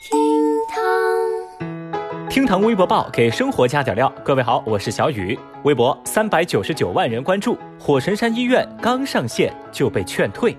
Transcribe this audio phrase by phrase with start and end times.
[0.00, 0.18] 厅
[0.66, 4.10] 堂，厅堂微博报给生活加点料。
[4.24, 5.38] 各位好，我是小雨。
[5.64, 10.56] 微博三百九十九万人关注，火神山医院刚上线就被劝退。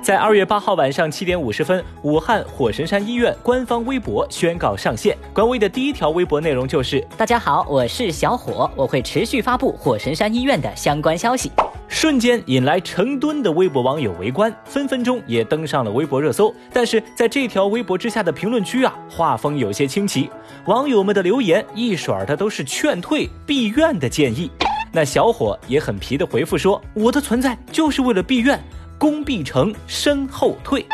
[0.00, 5.18] 在二月八号晚上七点五十分，武汉火神山医院官方微博宣告上线。
[5.34, 11.52] 官微的第一条微博内容就是：大家好，我是小火，我会持续发布火神山医院的相关消息。
[11.92, 16.52] 瞬间引来成吨的微博网友围观，分分钟也登上了微博热搜。
[16.72, 20.30] 但是在这条微博之下的评论区啊，画风有些清奇，
[20.64, 24.50] 网友们的留言一甩的都是劝退、闭院的建议。
[24.90, 28.58] 那小伙也很皮的回复说：“我的存在就是为了闭院，
[28.96, 30.86] 功必成身后退。”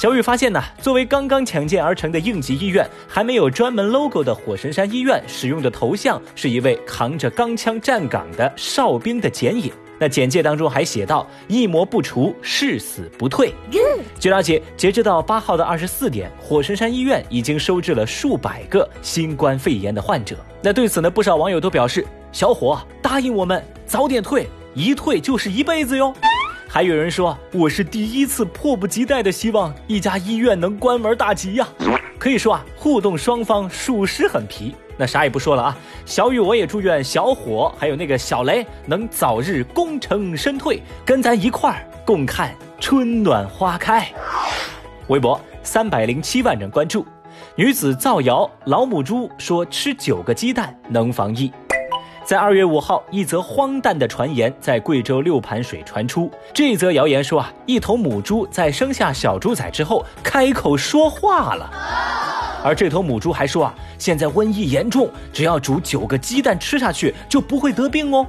[0.00, 9.70] 小雨发现呢，作为刚刚抢建而成的应急医院，还没有专门 logo 的火神山医院使用的头像是一位扛着钢枪站岗的哨兵的剪影。
[10.02, 13.54] 那简介当中还写到：“一魔不除，誓死不退。”
[14.18, 20.36] 据了解，截止到八号的二十四点，火神山医院已经收治了数百个新冠肺炎的患者。
[20.60, 26.12] 那对此呢，不少网友都表示：“小伙，答应我们早点退，一退就是一辈子哟。”
[26.66, 31.68] 还有人说：“我是第一次迫不及待的希望一家医院能关门大吉呀。”
[32.18, 34.74] 可以说啊，互动双方属实很皮。
[34.96, 44.06] 那啥也不说了啊，小雨我也祝愿小火还有那个小雷能早日功成身退，跟咱一块儿共看春暖花开。
[45.08, 47.06] 微博三百零七万人关注，
[47.56, 51.52] 女子造谣老母猪说吃九个鸡蛋能防疫。
[52.24, 56.30] 在二月五号，一则荒诞的传言在贵州六盘水传出。
[56.54, 61.68] 这则谣言说啊，一头母猪在生下小猪仔之后开口说话了，
[62.64, 68.26] 而这头母猪还说啊，现在瘟疫严重，只要煮九个鸡蛋吃下去就不会得病哦。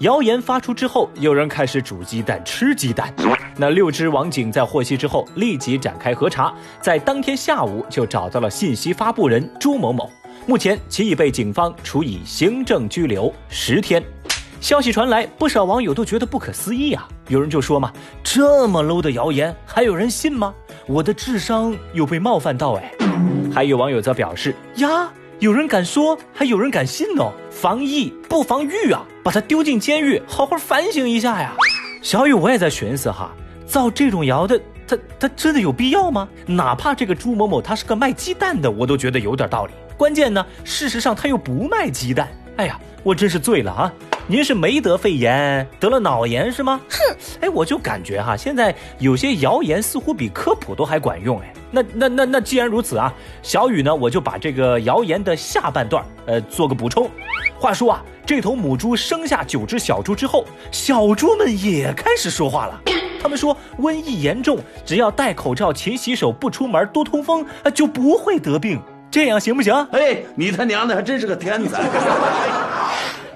[0.00, 3.14] 谣言发出之后，有人开始煮鸡蛋吃鸡蛋。
[3.56, 10.10] 那六只网警在获悉之后，立即展开核查，在当天下午就找到了信息发布人朱某某。
[10.44, 14.02] 目前其已被警方处以行政拘留十天。
[14.60, 17.06] 消息传来，不少网友都觉得不可思议啊！
[17.28, 17.92] 有人就说嘛
[18.24, 20.52] ：“这么 low 的谣言，还有人信吗？
[20.88, 22.92] 我的智商有被冒犯到哎。”
[23.56, 27.32] 还有网友则表示：“呀，有人敢说，还有人敢信哦！
[27.50, 31.54] 防疫不防御啊，把他丢进监狱，好好反省一下呀！”
[32.04, 33.32] 小雨，我也在寻思哈，
[33.66, 36.28] 造这种谣的，他他真的有必要吗？
[36.44, 39.72] 哪怕这个朱某某他是个卖鸡蛋的，我都觉得有点道理。
[39.96, 42.28] 关键呢，事实上他又不卖鸡蛋。
[42.58, 43.90] 哎呀，我真是醉了啊！
[44.26, 46.78] 您是没得肺炎，得了脑炎是吗？
[46.90, 47.16] 哼！
[47.40, 51.54] 哎，我就感觉哈，现在有些谣言似乎比科普都还管用哎。
[51.70, 53.12] 那那那那，既然如此啊，
[53.42, 57.10] 小雨呢，我就把这个谣言的下半段呃做个补充。
[57.58, 62.80] 话说啊，这头母猪生下九只小猪之后，小猪们也开始说话了。
[63.20, 67.44] 他们说瘟疫严重，只要戴口罩、勤洗手、不出门、多通风，
[67.74, 68.80] 就不会得病。
[69.10, 69.74] 这样行不行？
[69.92, 71.88] 哎，你他娘的还真是个天才！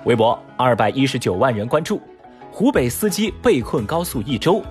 [0.04, 2.00] 微博二百一十九万人关注，
[2.52, 4.62] 湖北司机被困高速一周。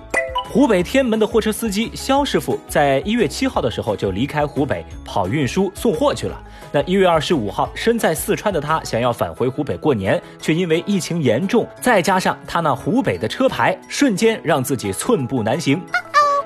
[0.52, 6.36] 湖北天门的货车司机肖师傅在一月七号的时候就离开湖北跑运输送货去了。
[6.72, 15.80] 那一月二十五号，身在四川的他想要返回湖北过年，却因为疫情严重，再加上他那湖北的车牌，瞬间让自己寸步难行。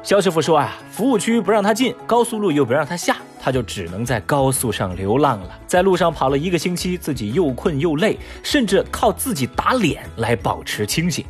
[0.02, 5.58] 肖师傅说啊，服务区不让他进，高速路又不让他下，他就只能在高速上流浪了。
[5.66, 11.24] 在路上跑了一个星期，自己又困又累，甚至靠自己打脸来保持清醒。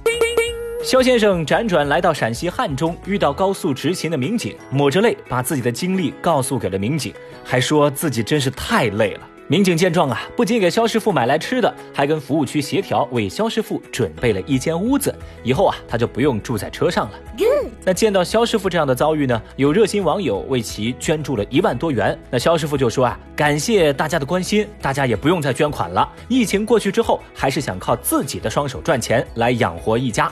[0.84, 7.10] 肖先生辗转来到陕西汉中，遇到高速执勤的民警，抹着泪把自己的经历告诉给了民警，
[7.42, 9.20] 还说自己真是太累了。
[9.48, 15.14] 民警见状啊，不仅给肖师傅买来吃的，还跟服务区协调，为肖师傅准备了一间屋子。
[15.42, 17.18] 以后啊，他就不用住在车上了。
[17.82, 22.18] 那见到肖师傅这样的遭遇呢，有热心网友为其捐助了一万多元。
[22.30, 26.06] 那肖师傅就说啊，感谢大家的关心，大家也不用再捐款了。
[26.28, 30.30] 疫情过去之后，还是想靠自己的双手赚钱来养活一家。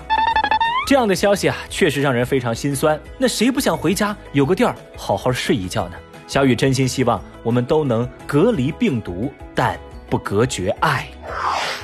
[0.86, 3.00] 这样的消息啊，确实让人非常心酸。
[3.16, 5.96] 那谁不想回家有个地儿好好睡一觉呢？
[6.26, 9.78] 小雨真心希望我们都能隔离病毒，但
[10.10, 11.06] 不隔绝爱。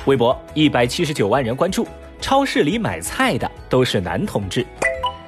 [0.05, 1.87] 微博一百七十九万人关注，
[2.19, 4.65] 超市里买菜的都是男同志。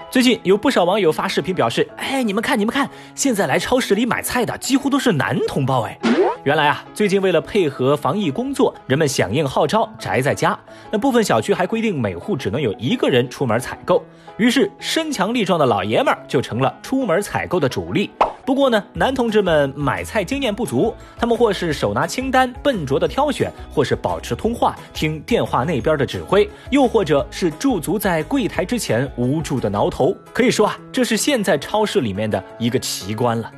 [0.09, 5.97] 最近有不少网友发视频表示：“哎，你们看，你们看，现在来超市里买菜的几乎都是男同胞。”哎，
[6.43, 10.57] 原来啊，最近为了配合防疫工作，人们响应号召宅在家。
[10.91, 14.03] 那部分小区还规定每户只能有一个人出门采购，
[14.38, 18.09] 于是身强力壮的老爷们儿就成了出门采购的主力。
[18.43, 30.11] 不过呢，男同志们买菜经验不足，他们或是手拿清单笨拙的挑选，或是保持通话听电话那边的指挥，又或者是驻足在柜台之前无助的挠头。
[30.33, 33.51] 可以说啊，这是现在超市里面的一个奇观了。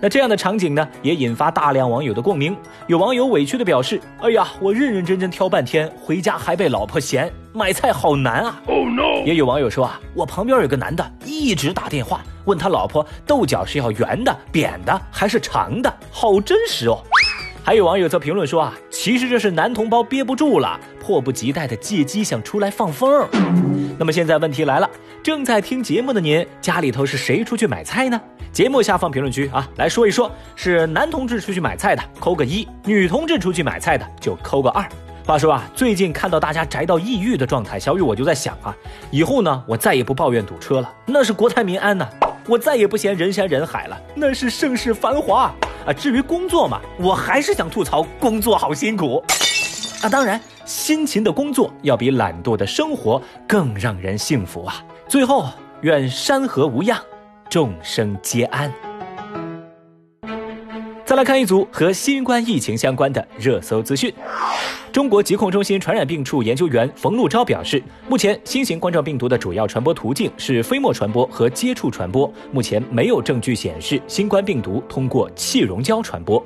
[0.00, 2.56] 那这样的场景呢，也引发大量网友的共鸣。
[2.86, 9.24] 有网友委屈的表示：“哎呀，我认认真真挑半天，回家还被老婆嫌，买菜好难啊。” Oh no！
[9.26, 17.02] 也有网友说啊，我旁边有个男的，一直打电话问他老婆豆角是要圆的、扁的还是长的，好真实哦。
[17.64, 23.28] 还有网友则评论说啊，其实这是男同胞憋不住了，迫不及待的借机想出来放风。
[23.98, 24.88] 那么现在问题来了，
[25.22, 28.20] 正在听节目的您，家里头是谁出去买菜呢？
[28.52, 34.88] 节目下方评论区啊，来说一说，是男同志出去买菜的，扣个一；女同志出去买菜的就扣个二。
[35.26, 38.74] 话说啊，最近看到大家宅到抑郁的状态，小雨我就在想啊，
[39.10, 42.06] 以后呢，我再也不抱怨堵车了，那是国泰民安呐；
[42.46, 45.52] 我再也不嫌人山人海了，那是盛世繁华。
[45.84, 49.22] 啊，至于工作嘛，我还是想吐槽工作好辛苦。
[50.02, 54.82] 啊，当然，辛勤的工作要比懒惰的生活更让人幸福啊。
[55.08, 55.46] 最后，
[55.80, 57.00] 愿山河无恙，
[57.48, 58.70] 众生皆安。
[61.06, 64.12] 再来看一组和新冠疫情相关的热搜资讯。
[64.92, 76.44] 中国疾控中心传染病处研究员冯路钊表示，目前新型冠状病毒的主要传播途径是飞沫传播和接触传播，目前没有证据显示新冠病毒通过气溶胶传播。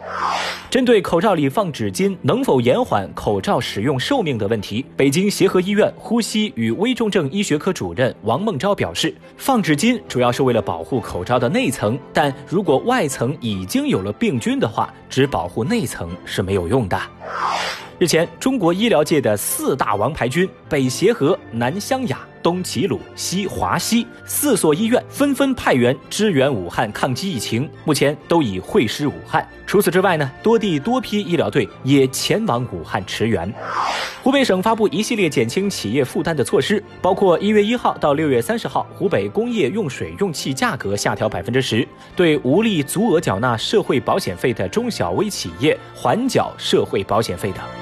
[0.72, 16.98] 针对口罩里放纸巾能否延缓口罩使用寿命的问题，北京协和医院呼吸与危重症医学科主任王孟昭表示，放纸巾主要是为了保护口罩的内层，但如果外层已经有了病菌的话，只保护内层是没有用的。
[17.98, 29.46] 日前，中国医疗界的四大王牌军——北协和、南湘雅、东齐鲁、西华西四所医院纷纷派员支援武汉抗击疫情，目前都已会师武汉。
[29.66, 33.50] 除此之外呢，多地多批医疗队也前往武汉驰援。
[34.22, 47.81] 湖北省发布一系列减轻企业负担的措施，包括一月一号到六月三十号，湖北工业用水用气价格下调百分之十，对无力足额缴纳社会保险费的中小微企业缓缴社会保险费等。